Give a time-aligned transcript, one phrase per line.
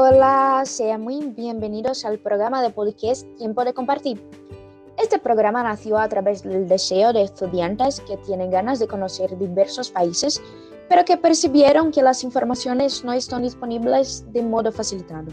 [0.00, 4.22] Hola, sean muy bienvenidos al programa de podcast Tiempo de Compartir.
[4.96, 9.90] Este programa nació a través del deseo de estudiantes que tienen ganas de conocer diversos
[9.90, 10.40] países,
[10.88, 15.32] pero que percibieron que las informaciones no están disponibles de modo facilitado.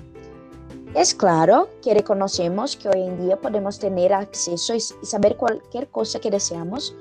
[0.95, 6.20] Es claro que reconocemos que hoy en día podemos tener acceso y saber cualquier cosa
[6.20, 6.95] que deseamos,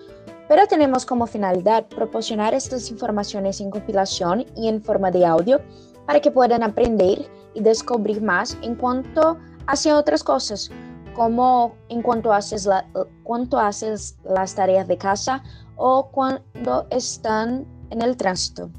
[0.48, 5.62] pero tenemos como finalidad proporcionar estas informaciones en compilación y en forma de audio
[6.06, 10.70] para que puedan aprender y descubrir más en cuanto hacia otras cosas,
[11.14, 12.86] como en cuanto haces, la,
[13.22, 15.42] cuanto haces las tareas de casa
[15.76, 18.70] o cuando están en el tránsito.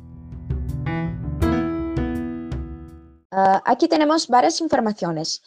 [3.32, 5.42] Uh, aquí tenemos varias informaciones.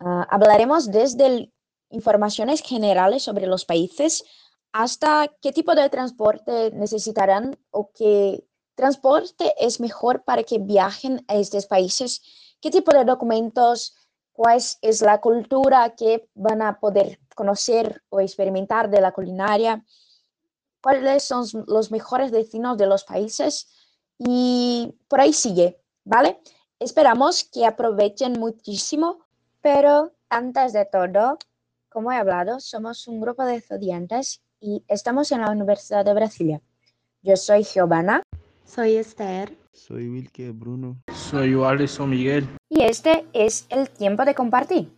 [0.00, 1.52] Uh, hablaremos desde
[1.90, 4.24] informaciones generales sobre los países
[4.72, 8.44] hasta qué tipo de transporte necesitarán o qué
[8.76, 12.22] transporte es mejor para que viajen a estos países,
[12.60, 13.96] qué tipo de documentos,
[14.32, 19.84] cuál es la cultura que van a poder conocer o experimentar de la culinaria,
[20.82, 23.68] cuáles son los mejores destinos de los países
[24.18, 26.40] y por ahí sigue, ¿vale?
[26.78, 29.24] Esperamos que aprovechen muchísimo,
[29.62, 31.38] pero antes de todo,
[31.88, 36.60] como he hablado, somos un grupo de estudiantes y estamos en la Universidad de Brasilia.
[37.22, 38.22] Yo soy Giovanna.
[38.66, 39.56] Soy Esther.
[39.72, 41.00] Soy Wilke Bruno.
[41.30, 42.48] Soy Alisson Miguel.
[42.68, 44.92] Y este es el tiempo de compartir.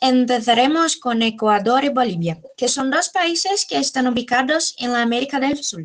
[0.00, 5.38] Empezaremos con Ecuador y Bolivia, que son dos países que están ubicados en la América
[5.38, 5.84] del Sur.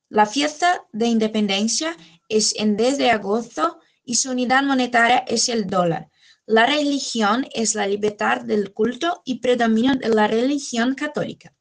[0.08, 1.96] La fiesta de independencia
[2.28, 6.10] es en 10 de agosto y su unidad monetaria es el dólar.
[6.46, 11.54] La religión es la libertad del culto y predominio de la religión católica.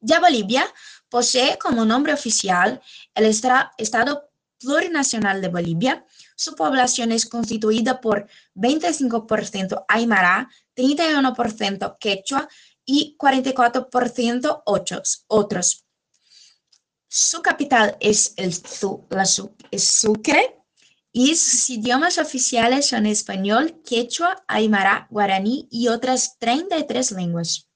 [0.00, 0.66] Ya Bolivia
[1.08, 2.80] posee como nombre oficial
[3.14, 12.48] el Estado Plurinacional de Bolivia, su población es constituida por 25% Aymara, 31% Quechua
[12.84, 15.84] y 44% otros.
[17.08, 18.54] Su capital es, el,
[19.10, 19.24] la,
[19.70, 20.61] es Sucre
[21.12, 27.68] y sus idiomas oficiales son español, quechua, aymara, guaraní y otras 33 lenguas.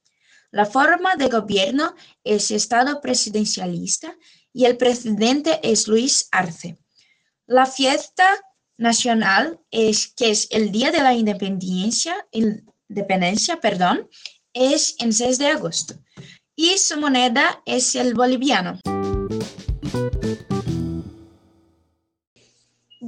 [0.50, 4.16] La forma de gobierno es Estado presidencialista
[4.52, 6.78] y el presidente es Luis Arce.
[7.46, 8.26] La fiesta
[8.78, 14.08] nacional es que es el Día de la Independencia, independencia perdón,
[14.54, 15.94] es en 6 de agosto
[16.54, 18.80] y su moneda es el boliviano.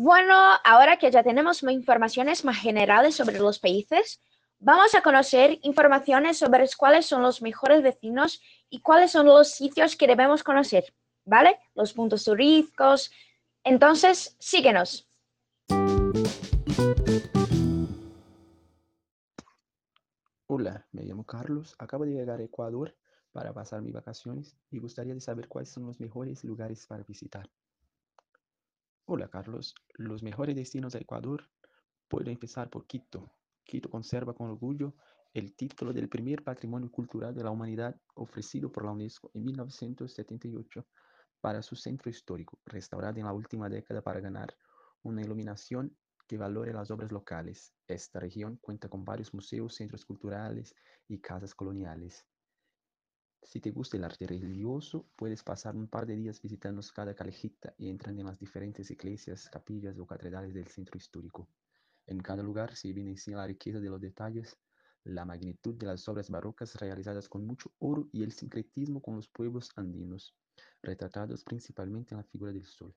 [0.09, 4.23] Bueno, ahora que ya tenemos informaciones más generales sobre los países,
[4.59, 9.97] vamos a conocer informaciones sobre cuáles son los mejores vecinos y cuáles son los sitios
[9.97, 10.95] que debemos conocer,
[11.27, 11.59] ¿vale?
[11.75, 13.11] Los puntos turísticos.
[13.63, 15.11] Entonces, síguenos.
[20.47, 22.97] Hola, me llamo Carlos, acabo de llegar a Ecuador
[23.31, 27.47] para pasar mis vacaciones y gustaría saber cuáles son los mejores lugares para visitar.
[29.11, 31.49] Hola Carlos, los mejores destinos de Ecuador
[32.09, 33.33] puedo empezar por Quito.
[33.65, 34.97] Quito conserva con orgullo
[35.33, 40.87] el título del primer patrimonio cultural de la humanidad ofrecido por la UNESCO en 1978
[41.41, 44.55] para su centro histórico, restaurado en la última década para ganar
[45.03, 45.97] una iluminación
[46.27, 47.73] que valore las obras locales.
[47.87, 50.75] Esta región cuenta con varios museos, centros culturales
[51.09, 52.27] y casas coloniales.
[53.43, 57.75] Si te gusta el arte religioso, puedes pasar un par de días visitando cada calejita
[57.79, 61.49] y entrando en las diferentes iglesias, capillas o catedrales del centro histórico.
[62.07, 64.59] En cada lugar se evidencia la riqueza de los detalles,
[65.05, 69.29] la magnitud de las obras barrocas realizadas con mucho oro y el sincretismo con los
[69.29, 70.35] pueblos andinos,
[70.83, 72.95] retratados principalmente en la figura del sol.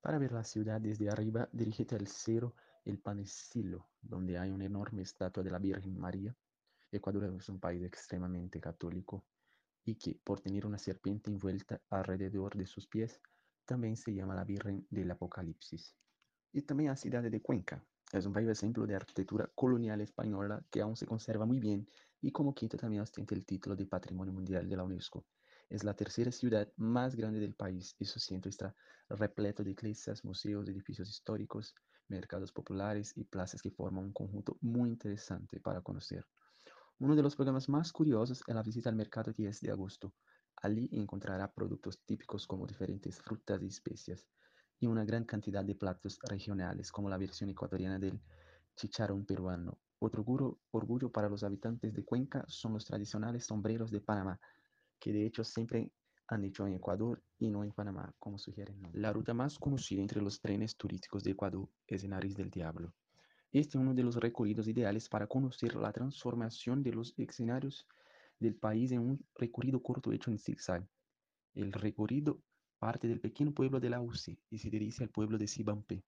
[0.00, 2.54] Para ver la ciudad desde arriba, dirígete al cerro
[2.84, 6.36] El Panecillo, donde hay una enorme estatua de la Virgen María.
[6.92, 9.24] Ecuador es un país extremadamente católico
[9.88, 13.22] y que, por tener una serpiente envuelta alrededor de sus pies,
[13.64, 15.96] también se llama la Virgen del Apocalipsis.
[16.52, 17.82] Y también la ciudad de Cuenca.
[18.12, 21.88] Es un país ejemplo de arquitectura colonial española que aún se conserva muy bien
[22.20, 25.24] y como Quito también ostenta el título de Patrimonio Mundial de la UNESCO.
[25.70, 28.74] Es la tercera ciudad más grande del país y su centro está
[29.08, 31.74] repleto de iglesias, museos, edificios históricos,
[32.08, 36.26] mercados populares y plazas que forman un conjunto muy interesante para conocer.
[37.00, 40.14] Uno de los programas más curiosos es la visita al mercado 10 de agosto.
[40.56, 44.26] Allí encontrará productos típicos como diferentes frutas y especias
[44.80, 48.20] y una gran cantidad de platos regionales como la versión ecuatoriana del
[48.74, 49.78] chicharrón peruano.
[50.00, 50.24] Otro
[50.72, 54.40] orgullo para los habitantes de Cuenca son los tradicionales sombreros de Panamá,
[54.98, 55.92] que de hecho siempre
[56.26, 58.76] han hecho en Ecuador y no en Panamá, como sugieren.
[58.92, 62.92] La ruta más conocida entre los trenes turísticos de Ecuador es el Nariz del Diablo.
[63.50, 67.86] Este es uno de los recorridos ideales para conocer la transformación de los escenarios
[68.38, 70.86] del país en un recorrido corto hecho en zigzag.
[71.54, 72.42] El recorrido
[72.78, 76.04] parte del pequeño pueblo de la UCI y se dirige al pueblo de Sibampé,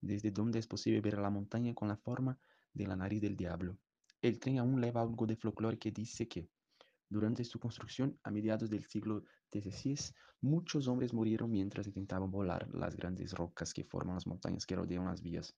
[0.00, 2.38] desde donde es posible ver la montaña con la forma
[2.74, 3.78] de la nariz del diablo.
[4.20, 6.50] El tren aún lleva algo de folclore que dice que,
[7.08, 12.96] durante su construcción a mediados del siglo XVI, muchos hombres murieron mientras intentaban volar las
[12.96, 15.56] grandes rocas que forman las montañas que rodean las vías.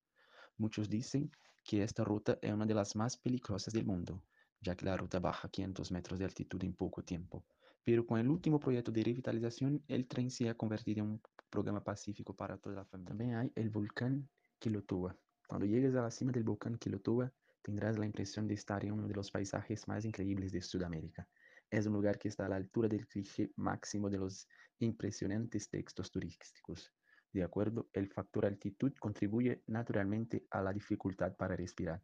[0.59, 1.31] Muchos dicen
[1.65, 4.23] que esta ruta es una de las más peligrosas del mundo,
[4.61, 7.45] ya que la ruta baja 500 metros de altitud en poco tiempo.
[7.85, 11.83] Pero con el último proyecto de revitalización, el tren se ha convertido en un programa
[11.83, 13.09] pacífico para toda la familia.
[13.09, 14.29] También hay el volcán
[14.59, 15.17] Quilotoa.
[15.49, 17.33] Cuando llegues a la cima del volcán Quilotoa,
[17.63, 21.27] tendrás la impresión de estar en uno de los paisajes más increíbles de Sudamérica.
[21.71, 24.47] Es un lugar que está a la altura del cliché máximo de los
[24.79, 26.93] impresionantes textos turísticos.
[27.33, 32.03] De acuerdo, el factor altitud contribuye naturalmente a la dificultad para respirar,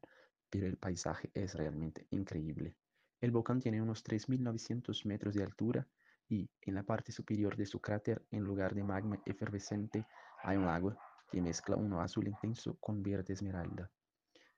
[0.49, 2.75] pero el paisaje es realmente increíble.
[3.21, 5.87] El volcán tiene unos 3.900 metros de altura
[6.29, 10.07] y en la parte superior de su cráter, en lugar de magma efervescente,
[10.43, 10.97] hay un lago
[11.31, 13.91] que mezcla un azul intenso con verde esmeralda.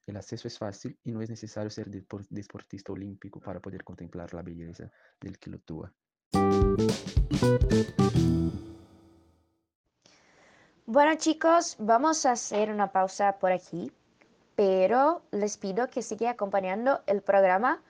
[0.06, 4.42] El acceso es fácil y no es necesario ser deportista olímpico para poder contemplar la
[4.42, 4.90] belleza
[5.20, 5.92] del Quilotua.
[10.92, 13.92] Bueno chicos, vamos a hacer una pausa por aquí,
[14.56, 17.80] pero les pido que sigan acompañando el programa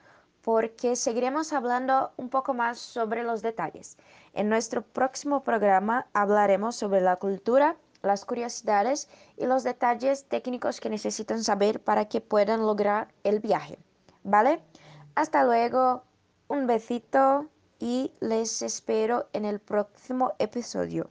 [0.43, 3.97] porque seguiremos hablando un poco más sobre los detalles.
[4.33, 10.91] En nuestro próximo programa hablaremos sobre la cultura, las curiosidades y los detalles técnicos que
[10.91, 13.79] necesitan saber para que puedan lograr el viaje.
[14.23, 14.61] ¿Vale?
[15.15, 16.03] Hasta luego,
[16.47, 17.47] un besito
[17.79, 21.09] y les espero en el próximo episodio.